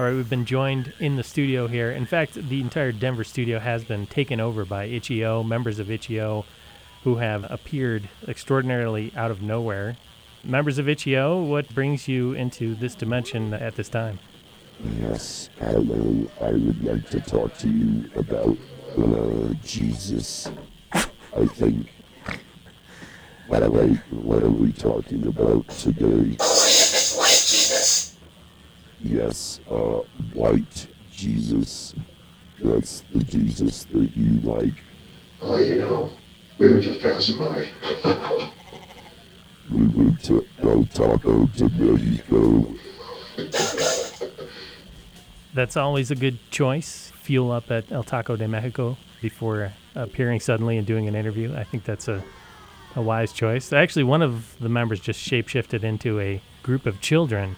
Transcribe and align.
All 0.00 0.06
right, 0.06 0.14
we've 0.14 0.30
been 0.30 0.46
joined 0.46 0.94
in 0.98 1.16
the 1.16 1.22
studio 1.22 1.66
here. 1.66 1.90
In 1.90 2.06
fact, 2.06 2.32
the 2.32 2.62
entire 2.62 2.90
Denver 2.90 3.22
studio 3.22 3.58
has 3.58 3.84
been 3.84 4.06
taken 4.06 4.40
over 4.40 4.64
by 4.64 4.84
Itchy-O, 4.86 5.42
members 5.42 5.78
of 5.78 5.90
Itchy-O 5.90 6.46
who 7.04 7.16
have 7.16 7.44
appeared 7.50 8.08
extraordinarily 8.26 9.12
out 9.14 9.30
of 9.30 9.42
nowhere. 9.42 9.98
Members 10.42 10.78
of 10.78 10.88
Itchy-O, 10.88 11.42
what 11.42 11.68
brings 11.74 12.08
you 12.08 12.32
into 12.32 12.74
this 12.74 12.94
dimension 12.94 13.52
at 13.52 13.76
this 13.76 13.90
time? 13.90 14.18
Yes, 15.02 15.50
hello. 15.58 16.26
I 16.40 16.52
would 16.52 16.82
like 16.82 17.10
to 17.10 17.20
talk 17.20 17.58
to 17.58 17.68
you 17.68 18.10
about 18.16 18.56
uh, 18.96 19.52
Jesus. 19.62 20.50
I 20.94 21.44
think. 21.44 21.92
What 23.48 23.62
are, 23.62 23.70
we, 23.70 23.96
what 24.08 24.42
are 24.42 24.48
we 24.48 24.72
talking 24.72 25.26
about 25.26 25.68
today? 25.68 26.38
Yes, 29.02 29.60
uh, 29.70 30.00
white 30.34 30.86
Jesus. 31.12 31.94
That's 32.62 33.02
the 33.12 33.24
Jesus 33.24 33.84
that 33.84 34.16
you 34.16 34.40
like. 34.40 34.74
Oh, 35.40 35.56
you 35.56 35.76
know, 35.76 36.10
we 36.58 36.68
were 36.68 36.80
just 36.80 37.00
passing 37.00 37.38
by. 37.38 37.68
We 39.70 39.86
went 39.86 40.24
to 40.24 40.44
El 40.64 40.84
Taco 40.86 41.46
de 41.46 41.68
Mexico. 41.68 42.74
That's 45.54 45.76
always 45.76 46.10
a 46.10 46.16
good 46.16 46.38
choice. 46.50 47.12
Fuel 47.22 47.52
up 47.52 47.70
at 47.70 47.92
El 47.92 48.02
Taco 48.02 48.34
de 48.34 48.48
Mexico 48.48 48.96
before 49.22 49.72
appearing 49.94 50.40
suddenly 50.40 50.76
and 50.76 50.84
doing 50.84 51.06
an 51.06 51.14
interview. 51.14 51.54
I 51.54 51.62
think 51.62 51.84
that's 51.84 52.08
a, 52.08 52.24
a 52.96 53.02
wise 53.02 53.32
choice. 53.32 53.72
Actually, 53.72 54.04
one 54.04 54.22
of 54.22 54.56
the 54.58 54.68
members 54.68 54.98
just 54.98 55.20
shapeshifted 55.20 55.84
into 55.84 56.18
a 56.18 56.42
group 56.64 56.84
of 56.84 57.00
children. 57.00 57.54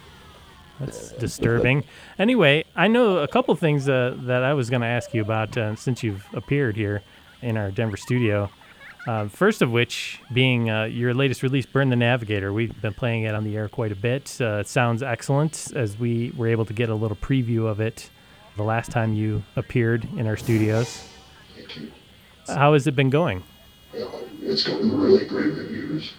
That's 0.85 1.13
disturbing. 1.13 1.85
Anyway, 2.19 2.65
I 2.75 2.89
know 2.89 3.19
a 3.19 3.29
couple 3.29 3.55
things 3.55 3.89
uh, 3.89 4.17
that 4.23 4.43
I 4.43 4.53
was 4.55 4.69
going 4.69 4.83
to 4.83 4.89
ask 4.89 5.15
you 5.15 5.23
about 5.23 5.57
uh, 5.57 5.77
since 5.77 6.03
you've 6.03 6.27
appeared 6.35 6.77
here 6.77 7.03
in 7.41 7.57
our 7.57 7.71
Denver 7.71 7.97
studio. 7.97 8.51
Uh, 9.07 9.29
first 9.29 9.63
of 9.63 9.71
which 9.71 10.21
being 10.33 10.71
uh, 10.71 10.85
your 10.85 11.15
latest 11.15 11.43
release, 11.43 11.67
Burn 11.67 11.91
the 11.91 11.97
Navigator. 11.97 12.53
We've 12.53 12.81
been 12.81 12.95
playing 12.95 13.25
it 13.25 13.35
on 13.35 13.45
the 13.45 13.57
air 13.57 13.69
quite 13.69 13.93
a 13.93 13.97
bit. 13.97 14.37
Uh, 14.41 14.59
it 14.59 14.69
sounds 14.69 15.03
excellent 15.03 15.73
as 15.75 15.99
we 15.99 16.33
were 16.37 16.49
able 16.49 16.65
to 16.65 16.73
get 16.73 16.89
a 16.89 16.95
little 16.95 17.17
preview 17.17 17.67
of 17.67 17.81
it 17.81 18.11
the 18.57 18.63
last 18.63 18.91
time 18.91 19.15
you 19.15 19.43
appeared 19.57 20.07
in 20.17 20.27
our 20.27 20.37
studios. 20.37 21.05
How 22.47 22.73
has 22.73 22.87
it 22.87 22.97
been 22.97 23.11
going? 23.11 23.43
It's 24.41 24.65
gotten 24.65 25.01
really 25.01 25.27
great 25.27 25.55
reviews. 25.55 26.13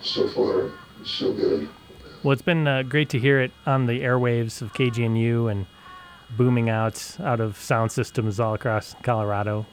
So 0.00 0.28
far, 0.28 0.72
so 1.04 1.32
good. 1.32 1.68
Well, 2.22 2.32
it's 2.32 2.40
been 2.42 2.68
uh, 2.68 2.84
great 2.84 3.08
to 3.10 3.18
hear 3.18 3.40
it 3.40 3.50
on 3.66 3.86
the 3.86 4.02
airwaves 4.02 4.62
of 4.62 4.72
KGNU 4.74 5.50
and 5.50 5.66
booming 6.36 6.70
out 6.70 7.16
out 7.18 7.40
of 7.40 7.56
sound 7.56 7.90
systems 7.90 8.38
all 8.38 8.54
across 8.54 8.94
Colorado. 9.02 9.66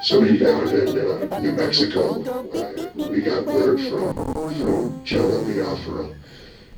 Somebody 0.00 0.38
down 0.38 0.66
in 0.68 1.30
uh, 1.30 1.40
New 1.40 1.52
Mexico, 1.52 2.22
uh, 2.22 2.88
we 3.10 3.20
got 3.20 3.44
word 3.44 3.78
from, 3.80 4.14
from 4.14 5.04
Joe 5.04 5.44
Leofero. 5.44 6.16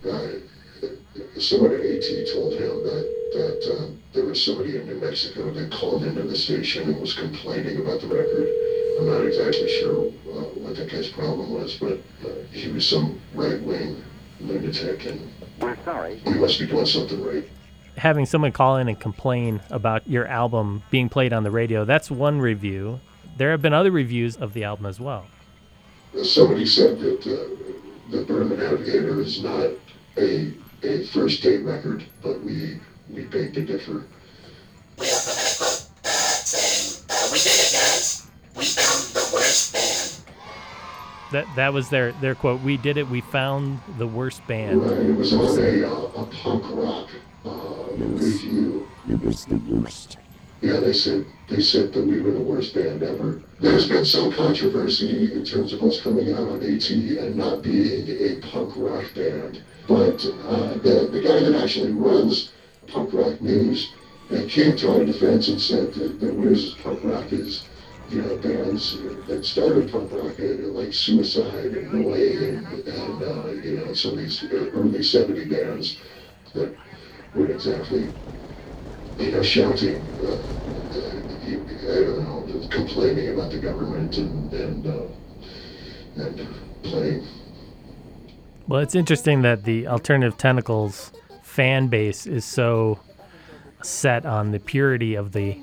Uh, 0.04 0.08
at 0.10 1.80
AT 1.80 2.34
told 2.34 2.54
him 2.54 2.82
that, 2.82 3.04
that 3.32 3.78
uh, 3.78 3.86
there 4.12 4.24
was 4.24 4.44
somebody 4.44 4.76
in 4.76 4.86
New 4.86 4.96
Mexico 4.96 5.52
that 5.52 5.70
called 5.70 6.02
into 6.02 6.22
the 6.22 6.36
station 6.36 6.88
and 6.88 7.00
was 7.00 7.14
complaining 7.14 7.80
about 7.80 8.00
the 8.00 8.08
record. 8.08 8.48
I'm 8.98 9.06
not 9.06 9.24
exactly 9.24 9.68
sure 9.68 10.10
uh, 10.70 10.74
what 10.74 10.88
that 10.88 10.90
guy's 10.90 11.08
problem 11.08 11.50
was, 11.52 11.74
but 11.76 11.98
uh, 12.24 12.28
he 12.52 12.70
was 12.70 12.86
some 12.88 13.20
right-wing 13.34 14.02
lunatic, 14.40 15.06
and 15.06 15.20
We're 15.60 15.76
sorry. 15.84 16.16
he 16.24 16.34
must 16.34 16.58
be 16.58 16.66
doing 16.66 16.86
something 16.86 17.22
right. 17.22 17.48
Having 17.96 18.26
someone 18.26 18.52
call 18.52 18.76
in 18.76 18.88
and 18.88 18.98
complain 18.98 19.60
about 19.70 20.08
your 20.08 20.26
album 20.26 20.82
being 20.90 21.08
played 21.08 21.32
on 21.32 21.42
the 21.42 21.50
radio, 21.50 21.84
that's 21.84 22.10
one 22.10 22.40
review. 22.40 23.00
There 23.36 23.50
have 23.50 23.60
been 23.62 23.72
other 23.74 23.90
reviews 23.90 24.36
of 24.36 24.52
the 24.54 24.64
album 24.64 24.86
as 24.86 25.00
well. 25.00 25.26
Somebody 26.22 26.66
said 26.66 26.98
that 27.00 27.20
uh, 27.26 28.10
the 28.10 28.24
Burn 28.24 28.48
the 28.48 28.56
Navigator 28.56 29.20
is 29.20 29.42
not 29.42 29.70
a, 30.16 30.52
a 30.82 31.06
first 31.06 31.42
date 31.42 31.64
record, 31.64 32.04
but 32.22 32.40
we, 32.42 32.78
we 33.10 33.24
beg 33.24 33.54
to 33.54 33.64
differ. 33.64 34.04
We 34.98 35.06
also 35.06 35.30
had 35.30 35.52
a 35.52 35.56
quote 35.56 35.88
uh, 36.04 36.08
saying, 36.08 37.04
uh, 37.10 37.28
"We 37.32 37.38
did 37.38 37.52
it, 37.54 37.72
guys. 37.72 38.26
We 38.56 38.64
found 38.64 39.14
the 39.14 39.30
worst 39.32 39.72
band." 39.72 40.34
That 41.32 41.46
that 41.56 41.72
was 41.72 41.88
their 41.90 42.12
their 42.12 42.34
quote. 42.34 42.60
We 42.60 42.76
did 42.76 42.96
it. 42.96 43.08
We 43.08 43.20
found 43.20 43.80
the 43.98 44.06
worst 44.06 44.46
band. 44.46 44.82
Right, 44.82 44.98
it 44.98 45.16
was 45.16 45.32
on 45.32 45.58
a, 45.58 45.86
uh, 45.86 46.22
a 46.22 46.26
punk 46.26 46.64
rock 46.70 47.08
uh, 47.44 47.84
review. 47.96 48.88
It 49.08 49.22
was 49.22 49.44
the 49.44 49.56
worst. 49.56 50.18
Yeah, 50.60 50.80
they 50.80 50.92
said 50.92 51.24
they 51.48 51.62
said 51.62 51.92
that 51.92 52.04
we 52.04 52.20
were 52.20 52.32
the 52.32 52.40
worst 52.40 52.74
band 52.74 53.02
ever. 53.02 53.42
There's 53.60 53.88
been 53.88 54.04
some 54.04 54.32
controversy 54.32 55.32
in 55.32 55.44
terms 55.44 55.72
of 55.72 55.82
us 55.82 56.00
coming 56.00 56.32
out 56.32 56.48
on 56.48 56.62
AT 56.62 56.90
and 56.90 57.36
not 57.36 57.62
being 57.62 58.08
a 58.08 58.40
punk 58.46 58.74
rock 58.76 59.04
band. 59.14 59.62
But 59.88 60.24
uh, 60.46 60.74
the, 60.74 61.08
the 61.10 61.20
guy 61.20 61.40
that 61.40 61.60
actually 61.60 61.92
runs 61.92 62.52
Punk 62.86 63.12
Rock 63.12 63.40
News 63.40 63.92
uh, 64.30 64.42
came 64.48 64.76
to 64.76 64.92
our 64.92 65.04
defense 65.04 65.48
and 65.48 65.60
said 65.60 65.92
that, 65.94 66.20
that 66.20 66.34
Where's 66.34 66.74
Punk 66.76 67.00
Rock 67.02 67.32
is, 67.32 67.64
you 68.10 68.22
know, 68.22 68.36
bands 68.38 68.98
that 69.28 69.44
started 69.44 69.90
punk 69.90 70.10
rock, 70.12 70.34
like 70.38 70.92
Suicide 70.92 71.64
and 71.64 72.04
Way 72.04 72.48
and, 72.48 72.66
and 72.66 73.22
uh, 73.22 73.48
you 73.50 73.76
know, 73.76 73.92
some 73.94 74.12
of 74.12 74.18
these 74.18 74.44
early 74.52 75.02
70 75.02 75.44
bands 75.46 75.98
that 76.54 76.74
weren't 77.34 77.50
exactly 77.50 78.08
you 79.18 79.32
know, 79.32 79.42
shouting, 79.42 79.96
uh, 80.22 80.32
uh, 80.32 81.20
I 81.82 81.94
don't 82.02 82.22
know, 82.24 82.68
complaining 82.68 83.34
about 83.34 83.52
the 83.52 83.58
government 83.58 84.16
and 84.16 84.52
and 84.52 84.86
uh, 84.86 85.02
and 86.16 86.48
playing. 86.82 87.26
Well, 88.66 88.80
it's 88.80 88.94
interesting 88.94 89.42
that 89.42 89.64
the 89.64 89.88
Alternative 89.88 90.36
Tentacles 90.36 91.12
fan 91.42 91.88
base 91.88 92.26
is 92.26 92.44
so 92.44 93.00
set 93.82 94.24
on 94.24 94.52
the 94.52 94.60
purity 94.60 95.14
of 95.14 95.32
the 95.32 95.58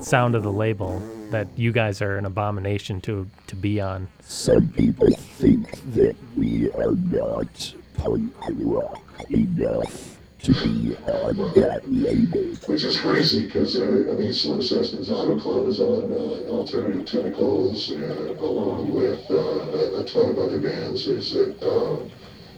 sound 0.00 0.34
of 0.34 0.42
the 0.42 0.52
label 0.52 1.00
that 1.30 1.48
you 1.56 1.72
guys 1.72 2.00
are 2.02 2.16
an 2.16 2.24
abomination 2.26 3.00
to 3.02 3.28
to 3.46 3.56
be 3.56 3.80
on. 3.80 4.08
Some 4.20 4.68
people 4.68 5.10
think 5.10 5.80
that 5.94 6.16
we 6.36 6.70
are 6.72 6.92
not 6.92 7.74
punk 7.94 8.32
rock 8.50 9.02
enough 9.30 10.18
to 10.44 10.52
be 10.52 10.94
on 11.06 11.36
that 11.54 11.80
label. 11.86 12.42
Which 12.66 12.84
is 12.84 13.00
crazy 13.00 13.46
because 13.46 13.76
uh, 13.76 13.84
I 13.84 14.14
mean, 14.14 14.32
Slim 14.32 14.58
Cessna's 14.60 15.10
Auto 15.10 15.38
Club 15.40 15.66
is 15.68 15.80
on 15.80 16.12
uh, 16.12 16.50
Alternative 16.50 17.06
Tentacles, 17.06 17.90
uh, 17.92 18.36
along 18.40 18.92
with 18.92 19.30
uh, 19.30 19.34
a, 19.34 20.00
a 20.00 20.04
ton 20.04 20.30
of 20.30 20.38
other 20.38 20.60
bands. 20.60 21.06
There's 21.06 21.34
a, 21.34 21.54
uh, 21.66 21.98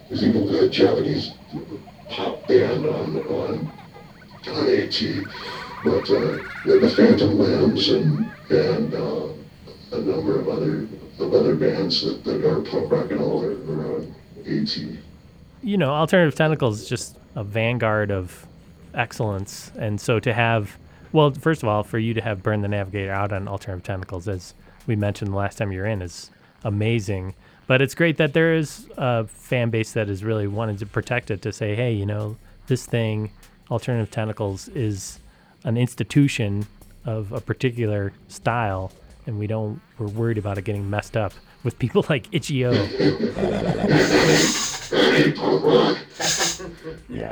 there's 0.09 0.25
even 0.25 0.49
a 0.55 0.69
Japanese 0.69 1.33
pop 2.11 2.47
band 2.49 2.87
on 2.87 3.17
on 3.29 3.73
on 4.49 4.69
AT, 4.69 5.03
but 5.87 6.11
uh, 6.11 6.39
the, 6.65 6.93
Phantom 6.97 7.39
Limbs 7.39 7.91
and 7.91 8.29
and 8.51 8.93
uh, 8.93 9.29
a 9.93 10.01
number 10.01 10.39
of 10.39 10.49
other 10.49 10.89
of 11.21 11.33
other 11.33 11.55
bands 11.55 12.05
that, 12.05 12.25
that 12.25 12.45
are 12.45 12.61
punk 12.61 12.91
rock 12.91 13.11
and 13.13 13.21
all 13.21 13.45
are, 13.45 13.53
on 13.53 14.15
AT. 14.47 14.77
You 15.63 15.77
know, 15.79 15.91
Alternative 15.91 16.35
Tentacles 16.35 16.83
is 16.83 16.89
just 16.89 17.17
a 17.37 17.45
vanguard 17.45 18.11
of 18.11 18.47
excellence, 18.95 19.71
and 19.79 20.01
so 20.01 20.19
to 20.19 20.35
have, 20.35 20.77
well, 21.13 21.31
first 21.31 21.63
of 21.63 21.69
all, 21.69 21.85
for 21.85 21.99
you 21.99 22.15
to 22.15 22.21
have 22.21 22.43
Burn 22.43 22.63
the 22.63 22.69
Navigator 22.69 23.13
out 23.13 23.33
on 23.33 23.47
Alternative 23.47 23.85
Tentacles, 23.85 24.27
as 24.27 24.55
we 24.89 24.97
mentioned 24.97 25.33
the 25.33 25.37
last 25.37 25.57
time 25.59 25.71
you 25.71 25.81
were 25.81 25.87
in, 25.87 26.03
is 26.03 26.31
amazing. 26.65 27.35
But 27.69 27.81
it's 27.81 27.95
great 27.95 28.17
that 28.17 28.33
there 28.33 28.55
is 28.55 28.89
a 28.97 29.27
fan 29.27 29.71
base 29.71 29.93
that 29.93 30.09
is 30.09 30.25
really 30.25 30.49
wanting 30.49 30.77
to 30.79 30.87
protect 30.87 31.31
it 31.31 31.43
to 31.43 31.53
say, 31.53 31.75
hey, 31.75 31.93
you 31.93 32.07
know, 32.07 32.37
this 32.67 32.87
thing, 32.87 33.31
Alternative 33.71 34.11
Tentacles, 34.11 34.69
is 34.69 35.19
an 35.67 35.77
institution 35.77 36.67
of 37.05 37.33
a 37.33 37.41
particular 37.41 38.13
style, 38.29 38.91
and 39.27 39.39
we 39.39 39.47
don't, 39.47 39.81
we're 39.99 40.07
worried 40.07 40.39
about 40.39 40.57
it 40.57 40.63
getting 40.63 40.89
messed 40.89 41.17
up 41.17 41.35
with 41.65 41.79
people 41.79 42.07
like 42.09 42.29
Itchy-O. 42.33 42.71
Rock. 45.59 45.99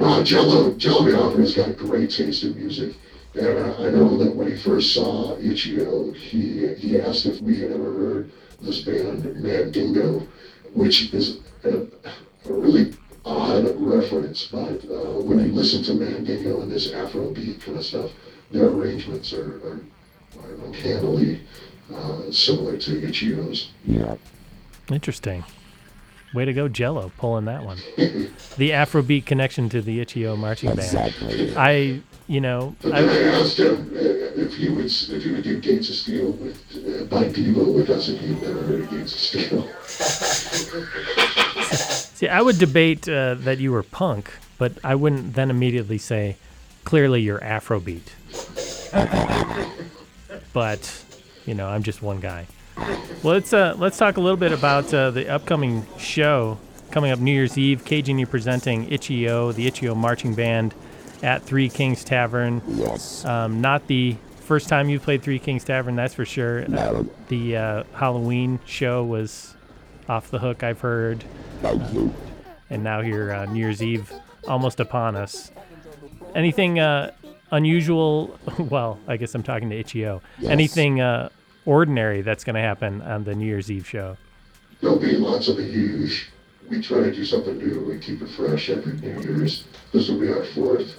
Uh, 0.00 0.22
Jello, 0.24 0.74
Jello 0.74 1.04
Biafra's 1.04 1.54
got 1.54 1.68
a 1.68 1.72
great 1.72 2.10
taste 2.10 2.42
in 2.42 2.56
music. 2.56 2.96
And 3.34 3.46
uh, 3.46 3.76
I 3.78 3.90
know 3.90 4.16
that 4.18 4.34
when 4.34 4.48
he 4.50 4.56
first 4.56 4.92
saw 4.92 5.38
Itchy-O, 5.38 6.12
he, 6.12 6.74
he 6.74 7.00
asked 7.00 7.26
if 7.26 7.40
we 7.40 7.60
had 7.60 7.70
ever 7.70 7.92
heard 7.92 8.32
this 8.60 8.80
band, 8.82 9.24
Mandingo, 9.36 10.26
which 10.72 11.12
is 11.14 11.38
a, 11.64 11.78
a 11.78 12.52
really 12.52 12.94
odd 13.54 13.80
reference. 13.80 14.46
But 14.46 14.84
uh, 14.84 15.20
when 15.22 15.38
you 15.40 15.52
listen 15.52 15.82
to 15.84 15.94
Mandingo 15.94 16.60
and 16.60 16.70
this 16.70 16.90
Afrobeat 16.92 17.62
kind 17.62 17.78
of 17.78 17.84
stuff, 17.84 18.10
their 18.50 18.66
arrangements 18.66 19.32
are, 19.32 19.56
are, 19.66 19.80
are 20.42 20.54
uncannily 20.66 21.40
uh, 21.94 22.30
similar 22.30 22.76
to 22.78 23.06
Itchy-O's. 23.06 23.70
Yeah. 23.84 24.16
Interesting. 24.90 25.44
way 26.34 26.44
to 26.44 26.52
go, 26.52 26.68
Jello, 26.68 27.12
pulling 27.18 27.46
that 27.46 27.64
one. 27.64 27.78
the 27.96 28.70
Afrobeat 28.70 29.26
connection 29.26 29.68
to 29.70 29.80
the 29.80 30.00
Itchy-O 30.00 30.36
marching 30.36 30.70
band. 30.70 30.80
Exactly. 30.80 31.56
I, 31.56 32.00
you 32.26 32.40
know, 32.40 32.76
I, 32.84 33.04
I 33.04 33.18
asked 33.40 33.58
him 33.58 33.92
uh, 33.94 33.98
if 34.00 34.54
he 34.54 34.68
would 34.68 34.86
if 34.86 35.22
he 35.22 35.32
would 35.32 35.44
do 35.44 35.60
Gates 35.60 35.90
of 35.90 35.94
Steel 35.94 36.32
with 36.32 36.56
uh, 36.74 37.04
by 37.04 37.24
Devo 37.24 37.74
with 37.74 37.90
us, 37.90 38.08
and 38.08 38.18
he'd 38.18 38.42
never 38.42 38.62
heard 38.62 38.80
of 38.80 38.90
Gates 38.90 39.12
of 39.12 39.20
Steel. 39.20 39.68
see, 42.14 42.28
I 42.28 42.40
would 42.40 42.58
debate 42.58 43.08
uh, 43.08 43.34
that 43.34 43.58
you 43.58 43.72
were 43.72 43.82
punk, 43.82 44.32
but 44.58 44.72
I 44.82 44.94
wouldn't 44.94 45.34
then 45.34 45.50
immediately 45.50 45.98
say, 45.98 46.36
clearly 46.84 47.20
you're 47.20 47.40
Afrobeat. 47.40 48.02
but, 50.52 51.04
you 51.44 51.54
know, 51.54 51.68
I'm 51.68 51.82
just 51.82 52.02
one 52.02 52.20
guy. 52.20 52.46
Well, 53.22 53.34
let's 53.34 53.52
uh, 53.52 53.74
let's 53.78 53.96
talk 53.96 54.16
a 54.16 54.20
little 54.20 54.36
bit 54.36 54.52
about 54.52 54.92
uh, 54.92 55.10
the 55.10 55.28
upcoming 55.28 55.86
show 55.96 56.58
coming 56.90 57.10
up 57.10 57.18
New 57.18 57.32
Year's 57.32 57.56
Eve. 57.56 57.84
Cajun, 57.84 58.18
you 58.18 58.26
presenting 58.26 58.90
Itchy-O, 58.90 59.52
the 59.52 59.66
Itchy-O 59.66 59.94
marching 59.94 60.34
band, 60.34 60.74
at 61.22 61.42
Three 61.42 61.68
Kings 61.68 62.04
Tavern. 62.04 62.62
Yes. 62.68 63.24
Um, 63.24 63.60
not 63.60 63.86
the 63.86 64.16
first 64.40 64.68
time 64.68 64.88
you 64.88 65.00
played 65.00 65.22
Three 65.22 65.38
Kings 65.38 65.64
Tavern, 65.64 65.96
that's 65.96 66.14
for 66.14 66.24
sure. 66.24 66.66
No. 66.68 67.08
The 67.28 67.56
uh, 67.56 67.84
Halloween 67.94 68.60
show 68.66 69.02
was 69.04 69.54
off 70.08 70.30
the 70.30 70.38
hook, 70.38 70.62
I've 70.62 70.80
heard, 70.80 71.24
you. 71.92 72.12
and 72.70 72.84
now 72.84 73.00
here 73.00 73.32
uh, 73.32 73.46
New 73.46 73.58
Year's 73.60 73.82
Eve 73.82 74.12
almost 74.46 74.80
upon 74.80 75.16
us. 75.16 75.50
Anything 76.34 76.78
uh, 76.78 77.12
unusual? 77.50 78.38
Well, 78.58 78.98
I 79.08 79.16
guess 79.16 79.34
I'm 79.34 79.42
talking 79.42 79.70
to 79.70 79.76
Itchy-O. 79.76 80.20
Yes. 80.38 80.50
Anything 80.50 81.00
uh, 81.00 81.28
ordinary 81.66 82.22
that's 82.22 82.44
going 82.44 82.54
to 82.54 82.60
happen 82.60 83.02
on 83.02 83.24
the 83.24 83.34
New 83.34 83.46
Year's 83.46 83.70
Eve 83.70 83.86
show? 83.88 84.16
There'll 84.80 84.98
be 84.98 85.12
lots 85.16 85.48
of 85.48 85.56
the 85.56 85.64
huge. 85.64 86.28
We 86.70 86.80
try 86.80 87.00
to 87.00 87.12
do 87.12 87.24
something 87.24 87.58
new. 87.58 87.80
We 87.84 87.98
keep 87.98 88.22
it 88.22 88.28
fresh 88.30 88.70
every 88.70 88.94
New 88.94 89.20
Year's. 89.20 89.64
This 89.92 90.08
will 90.08 90.20
be 90.20 90.28
our 90.28 90.44
fourth 90.44 90.96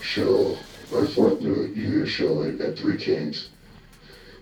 show, 0.00 0.56
our 0.94 1.06
fourth 1.06 1.40
New 1.40 1.66
Year's 1.74 2.08
show 2.10 2.42
at, 2.44 2.60
at 2.60 2.78
Three 2.78 2.96
Kings. 2.98 3.48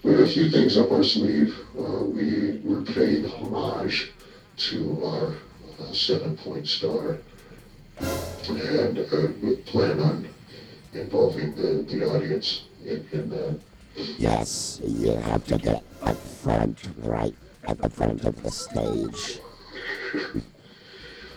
We 0.05 0.11
have 0.11 0.21
a 0.21 0.29
few 0.29 0.51
things 0.51 0.77
up 0.77 0.93
our 0.93 1.03
sleeve. 1.03 1.59
Uh, 1.79 2.05
we 2.05 2.61
we're 2.63 2.83
paying 2.83 3.25
homage 3.25 4.13
to 4.69 5.03
our 5.03 5.35
uh, 5.81 5.93
seven-point 5.93 6.69
star, 6.69 7.17
and 8.49 8.99
uh, 8.99 9.29
we 9.43 9.57
plan 9.65 9.99
on 10.01 10.29
involving 10.93 11.55
the, 11.55 11.87
the 11.89 12.07
audience 12.07 12.65
in, 12.85 13.09
in 13.13 13.31
that. 13.31 13.59
Yes, 14.19 14.79
you 14.85 15.13
have 15.13 15.47
to 15.47 15.57
get 15.57 15.83
up 16.03 16.17
front, 16.19 16.79
right 16.99 17.35
at 17.67 17.81
the 17.81 17.89
front 17.89 18.25
of 18.27 18.43
the 18.43 18.51
stage. 18.51 19.41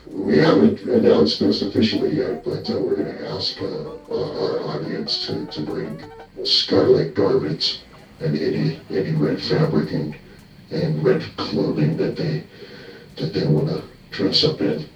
We 0.07 0.39
haven't 0.39 0.81
announced 0.81 1.39
this 1.39 1.61
officially 1.61 2.17
yet, 2.17 2.43
but 2.43 2.69
uh, 2.69 2.79
we're 2.81 2.97
going 2.97 3.17
to 3.17 3.29
ask 3.29 3.61
uh, 3.61 3.91
our 4.13 4.59
audience 4.59 5.25
to, 5.27 5.45
to 5.45 5.61
bring 5.61 6.03
scarlet 6.43 7.15
garments 7.15 7.79
and 8.19 8.37
any 8.37 8.79
any 8.89 9.11
red 9.13 9.41
fabric 9.41 9.91
and, 9.91 10.15
and 10.71 11.03
red 11.03 11.21
clothing 11.37 11.97
that 11.97 12.15
they 12.15 12.43
that 13.17 13.33
they 13.33 13.45
want 13.47 13.67
to 13.69 13.83
dress 14.11 14.43
up 14.43 14.61
in. 14.61 14.87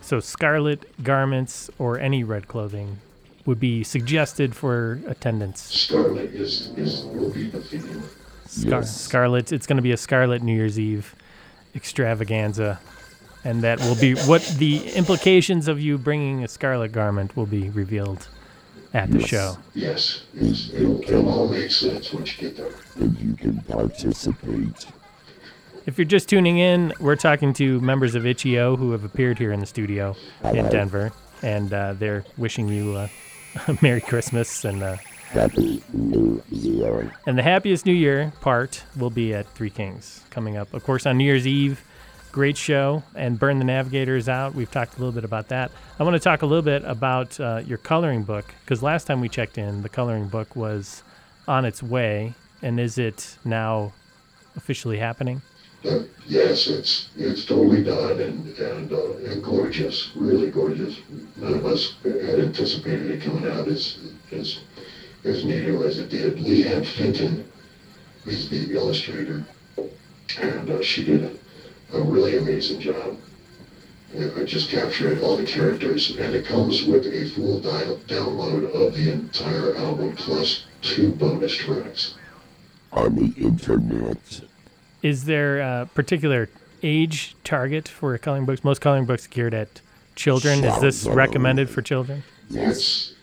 So, 0.00 0.18
scarlet 0.20 0.90
garments 1.04 1.70
or 1.78 1.98
any 1.98 2.24
red 2.24 2.48
clothing 2.48 2.98
would 3.46 3.60
be 3.60 3.84
suggested 3.84 4.54
for 4.54 5.00
attendance. 5.06 5.62
Scarlet 5.62 6.30
is, 6.34 6.68
is 6.76 7.04
will 7.04 7.30
be 7.30 7.48
the 7.48 7.60
theme. 7.60 8.02
Scar- 8.46 8.80
Yes. 8.80 9.00
Scarlet. 9.00 9.52
It's 9.52 9.66
going 9.66 9.76
to 9.76 9.82
be 9.82 9.92
a 9.92 9.96
Scarlet 9.96 10.42
New 10.42 10.54
Year's 10.54 10.78
Eve 10.78 11.14
extravaganza, 11.76 12.80
and 13.44 13.62
that 13.62 13.78
will 13.80 13.94
be 13.94 14.14
what 14.14 14.42
the 14.58 14.90
implications 14.94 15.68
of 15.68 15.80
you 15.80 15.96
bringing 15.98 16.42
a 16.42 16.48
scarlet 16.48 16.90
garment 16.92 17.36
will 17.36 17.46
be 17.46 17.70
revealed 17.70 18.26
at 18.92 19.10
the 19.10 19.18
Yes. 19.20 19.28
show. 19.28 19.58
Yes, 19.74 20.22
yes 20.34 20.70
it'll, 20.74 21.00
it'll 21.02 21.28
all 21.28 21.48
make 21.48 21.70
sense 21.70 22.12
once 22.12 22.40
you 22.40 22.48
get 22.48 22.56
there. 22.56 22.72
And 22.96 23.18
you 23.18 23.34
can 23.34 23.60
participate. 23.62 24.86
If 25.86 25.96
you're 25.98 26.04
just 26.04 26.28
tuning 26.28 26.58
in, 26.58 26.92
we're 27.00 27.16
talking 27.16 27.52
to 27.54 27.80
members 27.80 28.14
of 28.14 28.26
Itchy-O 28.26 28.76
who 28.76 28.92
have 28.92 29.02
appeared 29.04 29.38
here 29.38 29.52
in 29.52 29.60
the 29.60 29.66
studio 29.66 30.14
in 30.52 30.68
Denver, 30.68 31.10
and 31.42 31.72
uh, 31.72 31.94
they're 31.94 32.24
wishing 32.36 32.68
you 32.68 32.94
uh, 32.96 33.08
a 33.68 33.78
Merry 33.80 34.00
Christmas 34.00 34.64
and 34.64 34.82
uh, 34.82 34.96
Happy 35.30 35.82
New 35.92 36.42
Year. 36.50 37.12
And 37.26 37.38
the 37.38 37.42
happiest 37.42 37.86
New 37.86 37.94
Year 37.94 38.32
part 38.40 38.82
will 38.96 39.10
be 39.10 39.32
at 39.34 39.48
Three 39.54 39.70
Kings 39.70 40.22
coming 40.30 40.56
up. 40.56 40.74
Of 40.74 40.84
course, 40.84 41.06
on 41.06 41.16
New 41.18 41.24
Year's 41.24 41.46
Eve, 41.46 41.82
great 42.32 42.56
show. 42.56 43.02
And 43.14 43.38
Burn 43.38 43.58
the 43.58 43.64
Navigators 43.64 44.28
out. 44.28 44.54
We've 44.54 44.70
talked 44.70 44.96
a 44.96 44.98
little 44.98 45.12
bit 45.12 45.24
about 45.24 45.48
that. 45.48 45.70
I 45.98 46.02
want 46.02 46.14
to 46.14 46.20
talk 46.20 46.42
a 46.42 46.46
little 46.46 46.62
bit 46.62 46.82
about 46.84 47.38
uh, 47.40 47.62
your 47.66 47.78
coloring 47.78 48.22
book 48.22 48.54
because 48.64 48.82
last 48.82 49.06
time 49.06 49.20
we 49.20 49.28
checked 49.28 49.58
in, 49.58 49.82
the 49.82 49.88
coloring 49.88 50.28
book 50.28 50.56
was 50.56 51.02
on 51.46 51.64
its 51.64 51.82
way. 51.82 52.34
And 52.62 52.78
is 52.78 52.98
it 52.98 53.36
now 53.44 53.92
officially 54.56 54.98
happening? 54.98 55.42
But 55.82 56.08
yes, 56.26 56.66
it's 56.66 57.08
it's 57.16 57.46
totally 57.46 57.82
done 57.82 58.20
and 58.20 58.58
and, 58.58 58.92
uh, 58.92 59.16
and 59.16 59.42
gorgeous, 59.42 60.10
really 60.14 60.50
gorgeous. 60.50 61.00
None 61.36 61.54
of 61.54 61.64
us 61.64 61.94
had 62.02 62.38
anticipated 62.38 63.10
it 63.10 63.22
coming 63.22 63.50
out 63.50 63.66
as 63.66 63.98
as 64.30 64.60
as 65.24 65.44
neat 65.44 65.64
as 65.64 65.98
it 65.98 66.10
did. 66.10 66.36
Leanne 66.36 66.86
Fenton 66.86 67.50
is 68.26 68.50
the 68.50 68.74
illustrator, 68.74 69.42
and 70.38 70.70
uh, 70.70 70.82
she 70.82 71.02
did 71.02 71.40
a, 71.92 71.96
a 71.96 72.02
really 72.02 72.36
amazing 72.36 72.80
job. 72.80 73.16
And 74.14 74.32
I 74.40 74.44
just 74.44 74.70
captured 74.70 75.20
all 75.22 75.36
the 75.36 75.44
characters, 75.44 76.16
and 76.16 76.34
it 76.34 76.44
comes 76.44 76.84
with 76.84 77.06
a 77.06 77.28
full 77.30 77.60
dial- 77.60 77.98
download 78.08 78.72
of 78.74 78.94
the 78.94 79.12
entire 79.12 79.76
album 79.76 80.16
plus 80.16 80.66
two 80.82 81.12
bonus 81.12 81.54
tracks. 81.54 82.14
On 82.92 83.14
the 83.14 83.32
internet. 83.40 84.40
Is 85.02 85.24
there 85.26 85.60
a 85.60 85.88
particular 85.94 86.48
age 86.82 87.36
target 87.44 87.86
for 87.86 88.18
coloring 88.18 88.46
books? 88.46 88.64
Most 88.64 88.80
coloring 88.80 89.04
books 89.06 89.26
are 89.26 89.28
geared 89.28 89.54
at 89.54 89.80
children. 90.16 90.64
Is 90.64 90.80
this 90.80 91.06
recommended 91.06 91.70
for 91.70 91.82
children? 91.82 92.24
It's, 92.50 93.14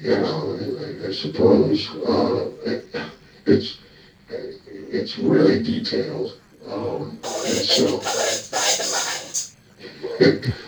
you 0.00 0.10
know, 0.10 0.56
I, 1.02 1.08
I 1.08 1.12
suppose 1.12 1.90
uh, 1.90 2.50
it, 2.64 2.86
it's 3.44 3.78
it's 4.28 5.18
really 5.18 5.62
detailed. 5.62 6.38
Um, 6.66 7.10
and 7.10 7.17
so, 7.48 8.00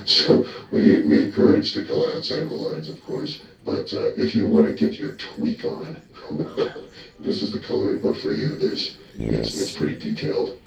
so 0.05 0.47
we, 0.73 1.03
we 1.03 1.25
encourage 1.25 1.73
to 1.75 1.83
go 1.83 2.13
outside 2.15 2.49
the 2.49 2.55
lines, 2.55 2.89
of 2.89 3.03
course. 3.05 3.43
But 3.65 3.93
uh, 3.93 4.13
if 4.17 4.35
you 4.35 4.47
want 4.47 4.67
to 4.67 4.73
get 4.73 4.99
your 4.99 5.13
tweak 5.13 5.65
on, 5.65 6.01
this 7.21 7.43
is 7.43 7.53
the 7.53 7.61
coloring 7.61 8.01
book 8.01 8.17
for 8.17 8.33
you. 8.33 8.57
There's 8.57 8.97
it's, 9.19 9.61
it's 9.61 9.77
pretty 9.77 9.99
detailed. 9.99 10.59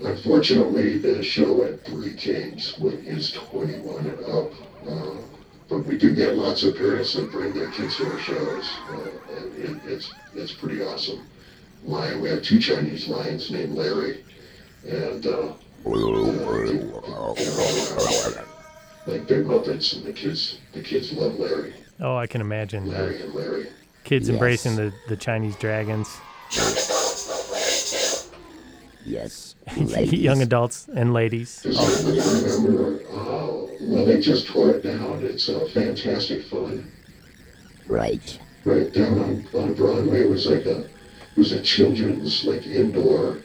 Unfortunately, 0.00 0.98
the 0.98 1.22
show 1.22 1.62
at 1.64 1.84
Three 1.84 2.14
Kings 2.14 2.74
is 2.80 3.32
21 3.32 4.06
and 4.06 4.24
up. 4.24 4.52
Uh, 4.88 5.20
but 5.68 5.86
we 5.86 5.96
do 5.96 6.14
get 6.14 6.36
lots 6.36 6.64
of 6.64 6.76
parents 6.76 7.12
that 7.14 7.30
bring 7.30 7.52
their 7.54 7.70
kids 7.70 7.96
to 7.98 8.10
our 8.10 8.18
shows, 8.18 8.70
uh, 8.90 9.10
and 9.36 9.56
it, 9.56 9.80
it's 9.86 10.12
it's 10.34 10.52
pretty 10.52 10.82
awesome. 10.82 11.24
Lion, 11.84 12.20
we 12.20 12.28
have 12.28 12.42
two 12.42 12.58
Chinese 12.58 13.06
lions 13.06 13.50
named 13.50 13.76
Larry, 13.76 14.24
and 14.88 15.26
uh, 15.26 15.52
like 19.06 19.26
big 19.26 19.44
Muppets, 19.46 19.96
and 19.96 20.04
the 20.04 20.12
kids 20.12 20.58
the 20.72 20.82
kids 20.82 21.12
love 21.12 21.34
Larry, 21.38 21.74
Oh, 22.00 22.16
I 22.16 22.26
can 22.26 22.40
imagine. 22.40 22.88
Larry 22.88 23.22
and 23.22 23.34
Larry. 23.34 23.66
kids 24.04 24.28
Yes. 24.28 24.34
embracing 24.34 24.76
the, 24.76 24.92
the 25.08 25.16
Chinese 25.16 25.56
dragons. 25.56 26.08
Yes. 29.04 29.54
Young 29.76 30.42
adults 30.42 30.88
and 30.94 31.12
ladies. 31.12 31.60
Because 31.62 32.06
I 32.06 32.58
remember 32.58 33.02
uh, 33.10 33.46
when 33.80 34.06
they 34.06 34.20
just 34.20 34.46
tore 34.46 34.70
it 34.70 34.82
down. 34.82 35.24
It's 35.24 35.48
uh, 35.48 35.68
fantastic 35.72 36.44
fun. 36.44 36.90
Right. 37.86 38.38
Right 38.64 38.92
down 38.92 39.18
on, 39.18 39.46
on 39.54 39.74
Broadway, 39.74 40.20
it 40.22 40.30
was 40.30 40.46
like 40.46 40.66
a 40.66 40.86
was 41.36 41.52
a 41.52 41.62
children's 41.62 42.44
like 42.44 42.66
indoor 42.66 43.38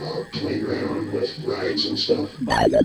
uh, 0.00 0.22
playground 0.32 1.12
with 1.12 1.38
rides 1.44 1.86
and 1.86 1.98
stuff. 1.98 2.30
Yeah, 2.40 2.66
yeah, 2.66 2.80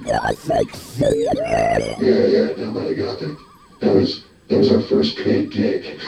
down 2.54 2.74
by 2.74 2.84
the 2.86 2.96
Gothic. 2.96 3.38
That 3.82 3.94
was 3.96 4.24
that 4.50 4.58
was 4.58 4.72
our 4.72 4.82
first 4.82 5.18
paid 5.18 5.52
gig. 5.52 6.00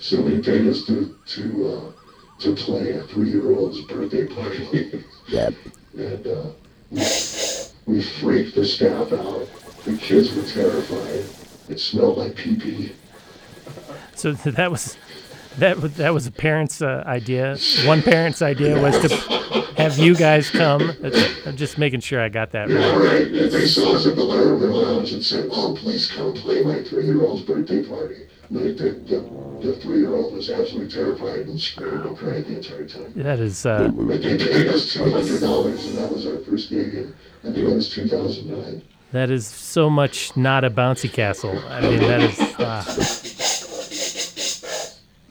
so 0.00 0.16
they 0.22 0.40
paid 0.40 0.66
us 0.66 0.84
to 0.86 1.16
to 1.26 1.68
uh, 1.68 1.92
to 2.40 2.54
play 2.54 2.90
a 2.92 3.02
three-year-old's 3.04 3.80
birthday 3.82 4.26
party, 4.26 5.04
Yep. 5.28 5.54
and 5.96 6.26
uh, 6.26 6.46
we, 6.90 7.02
we 7.86 8.02
freaked 8.02 8.54
the 8.56 8.64
staff 8.64 9.12
out. 9.12 9.48
The 9.84 9.96
kids 9.96 10.34
were 10.34 10.42
terrified. 10.42 11.24
It 11.68 11.78
smelled 11.80 12.18
like 12.18 12.34
pee 12.36 12.56
pee. 12.56 12.92
So 14.14 14.32
that 14.32 14.70
was 14.70 14.96
that 15.58 15.80
that 15.96 16.12
was 16.14 16.26
a 16.26 16.32
parent's 16.32 16.82
uh, 16.82 17.02
idea. 17.06 17.56
One 17.84 18.02
parent's 18.02 18.42
idea 18.42 18.80
was 18.80 18.98
to 19.00 19.08
have 19.76 19.98
you 19.98 20.14
guys 20.14 20.50
come. 20.50 20.92
I'm 21.46 21.56
just 21.56 21.78
making 21.78 22.00
sure 22.00 22.20
I 22.20 22.28
got 22.28 22.52
that 22.52 22.68
Yeah, 22.68 22.90
right. 22.90 22.96
right. 22.96 23.26
If 23.32 23.52
they 23.52 23.66
saw 23.66 23.94
us 23.96 24.06
at 24.06 24.16
the 24.16 24.24
Larimer 24.24 24.68
Lounge 24.68 25.12
and 25.12 25.22
said, 25.24 25.48
"Oh, 25.50 25.76
please 25.78 26.10
come 26.10 26.32
play 26.34 26.62
my 26.62 26.82
three-year-old's 26.82 27.42
birthday 27.42 27.82
party," 27.82 28.26
like 28.50 28.76
the 28.76 28.90
the, 29.08 29.66
the 29.66 29.76
three-year-old 29.80 30.34
was 30.34 30.50
absolutely 30.50 30.90
terrified 30.90 31.46
and 31.46 31.60
screamed 31.60 32.04
and 32.06 32.16
cried 32.16 32.44
the 32.46 32.56
entire 32.56 32.86
time. 32.86 33.12
That 33.16 33.40
is, 33.40 33.64
uh, 33.66 33.88
But 33.88 34.22
they 34.22 34.36
paid 34.38 34.68
us 34.68 34.92
two 34.92 35.10
hundred 35.10 35.40
dollars, 35.40 35.86
and 35.86 35.98
that 35.98 36.10
was 36.12 36.26
our 36.26 36.38
first 36.38 36.70
gig. 36.70 37.12
I 37.44 37.48
it 37.48 37.64
was 37.74 37.90
two 37.90 38.08
thousand 38.08 38.50
nine. 38.50 38.82
that 39.12 39.30
is 39.30 39.46
so 39.46 39.88
much 39.90 40.36
not 40.36 40.64
a 40.64 40.70
bouncy 40.70 41.12
castle. 41.12 41.58
I 41.68 41.80
mean, 41.80 42.00
that 42.00 42.20
is, 42.22 42.40
uh, 42.58 42.82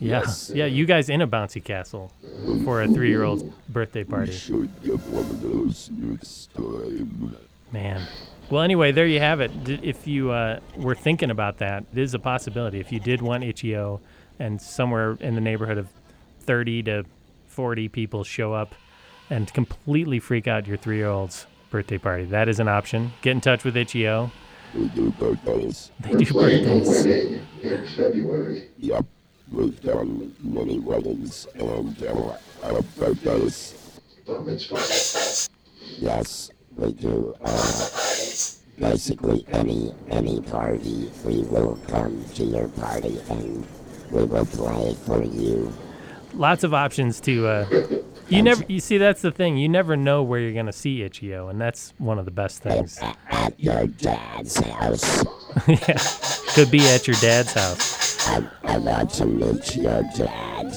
yeah, 0.04 0.20
Yes. 0.20 0.52
yeah. 0.54 0.66
You 0.66 0.86
guys 0.86 1.10
in 1.10 1.22
a 1.22 1.28
bouncy 1.28 1.64
castle 1.64 2.12
for 2.64 2.82
a 2.82 2.88
three-year-old's 2.88 3.44
birthday 3.70 4.04
party, 4.04 4.32
should 4.34 4.70
get 4.84 5.00
one 5.08 5.24
of 5.24 5.42
those 5.42 5.90
next 5.92 6.54
time. 6.54 7.36
man. 7.72 8.02
Well, 8.50 8.62
anyway, 8.62 8.92
there 8.92 9.08
you 9.08 9.20
have 9.20 9.40
it. 9.42 9.52
If 9.68 10.06
you 10.06 10.32
uh, 10.32 10.60
were 10.78 10.96
thinking 10.96 11.32
about 11.32 11.58
that, 11.60 11.86
it 11.94 11.98
is 11.98 12.14
a 12.14 12.20
possibility. 12.20 12.80
If 12.80 12.92
you 12.92 13.00
did 13.00 13.22
want 13.22 13.44
Itchy-O, 13.44 14.00
and 14.40 14.62
somewhere 14.62 15.18
in 15.22 15.36
the 15.36 15.42
neighborhood 15.42 15.78
of 15.78 15.88
30 16.42 16.84
to 16.84 17.04
40 17.48 17.88
people 17.90 18.24
show 18.24 18.54
up 18.54 18.76
and 19.30 19.52
completely 19.54 20.20
freak 20.20 20.48
out 20.48 20.68
your 20.68 20.76
three-year-old's 20.78 21.46
birthday 21.70 21.98
party, 21.98 22.26
that 22.26 22.50
is 22.50 22.60
an 22.60 22.68
option. 22.68 23.14
Get 23.22 23.32
in 23.32 23.42
touch 23.42 23.64
with 23.64 23.78
Itchy-O. 23.78 24.32
We 24.76 24.88
do 24.90 25.12
birthdays. 25.12 25.92
They 26.02 26.12
do 26.24 26.34
birthdays. 26.34 26.88
wedding 26.88 27.46
in 27.62 27.88
February. 27.88 28.70
Yep. 28.80 29.06
We've 29.54 29.80
done 29.82 30.36
many 30.42 30.80
weddings 30.80 31.48
and 31.56 32.04
uh, 32.04 32.38
our 32.64 32.82
birthdays. 32.98 33.76
Yes, 36.00 36.50
we 36.76 36.92
do. 36.94 37.36
Uh, 37.44 37.90
basically, 38.80 39.46
any 39.52 39.94
any 40.10 40.42
party, 40.42 41.12
we 41.24 41.44
will 41.44 41.78
come 41.88 42.26
to 42.36 42.44
your 42.44 42.68
party 42.70 43.20
and 43.30 43.66
we 44.12 44.24
will 44.24 44.46
play 44.46 44.96
for 45.06 45.24
you. 45.24 45.72
lots 46.34 46.64
of 46.64 46.74
options 46.74 47.22
to 47.22 47.46
uh 47.48 47.66
you 48.28 48.42
never 48.42 48.64
you 48.68 48.80
see 48.80 48.98
that's 48.98 49.22
the 49.22 49.32
thing 49.32 49.56
you 49.56 49.70
never 49.70 49.96
know 49.96 50.24
where 50.24 50.40
you're 50.40 50.52
going 50.54 50.66
to 50.66 50.72
see 50.74 51.04
Itchy-O 51.04 51.48
and 51.50 51.62
that's 51.62 51.94
one 52.00 52.18
of 52.18 52.26
the 52.26 52.32
best 52.32 52.64
things 52.64 52.98
At, 53.00 53.18
at 53.30 53.60
your 53.60 53.86
dad's 53.86 54.58
house. 54.58 55.24
yeah 55.68 55.98
could 56.56 56.72
be 56.72 56.80
at 56.90 57.06
your 57.08 57.18
dad's 57.18 57.54
house 57.54 58.03
I, 58.26 58.48
I 58.64 58.78
want 58.78 59.10
to 59.12 59.26
meet 59.26 59.76
your 59.76 60.04
dad. 60.16 60.74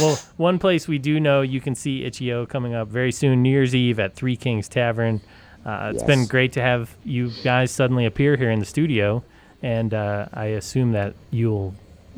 well 0.00 0.18
one 0.36 0.58
place 0.58 0.88
we 0.88 0.98
do 0.98 1.20
know 1.20 1.42
you 1.42 1.60
can 1.60 1.74
see 1.74 2.04
Itchy-O 2.04 2.46
coming 2.46 2.74
up 2.74 2.88
very 2.88 3.12
soon 3.12 3.42
new 3.42 3.50
year's 3.50 3.74
eve 3.74 3.98
at 3.98 4.14
three 4.14 4.36
kings 4.36 4.68
tavern. 4.68 5.20
Uh, 5.64 5.92
it's 5.94 6.02
been 6.02 6.26
great 6.26 6.52
to 6.52 6.60
have 6.60 6.96
you 7.04 7.30
guys 7.44 7.70
suddenly 7.70 8.04
appear 8.04 8.36
here 8.36 8.50
in 8.50 8.58
the 8.58 8.64
studio 8.64 9.22
and 9.62 9.94
uh, 9.94 10.26
i 10.34 10.46
assume 10.46 10.90
that 10.90 11.14
you'll 11.30 11.72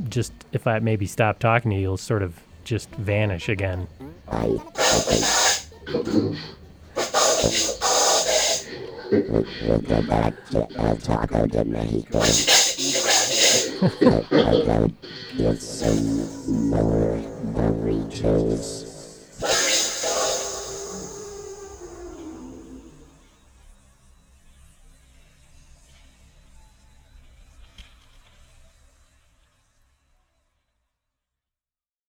just 0.09 0.33
if 0.53 0.67
i 0.67 0.79
maybe 0.79 1.05
stop 1.05 1.39
talking 1.39 1.71
to 1.71 1.77
you 1.77 1.83
you'll 1.83 1.99
sort 1.99 2.23
of 2.23 2.41
just 2.65 2.89
vanish 2.93 3.49
again. 3.49 3.87
I, 4.27 4.59
I 4.79 5.25
Mexico. 13.83 14.25
I, 14.33 14.65
gotta 14.65 14.93
get 15.37 15.61
some 15.61 16.71
more 16.71 17.19
burritos. 17.55 18.94